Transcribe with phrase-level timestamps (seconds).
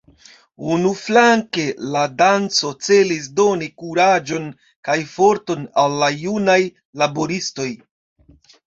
[0.75, 1.65] Unuflanke
[1.97, 4.51] la danco celis doni kuraĝon
[4.89, 6.61] kaj forton al la junaj
[7.05, 7.73] laboristoj.